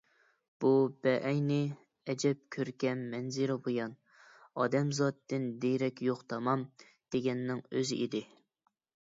بۇ 0.63 0.69
بەئەينى، 1.07 1.57
ئەجەب 2.13 2.39
كۆركەم 2.55 3.03
مەنزىرە 3.11 3.59
بۇيان، 3.67 3.93
ئادەمزاتتىن 4.65 5.47
دېرەك 5.67 6.03
يوق 6.09 6.25
تامام، 6.35 6.65
دېگەننىڭ 7.17 7.63
ئۆزى 7.71 8.01
ئىدى. 8.03 8.25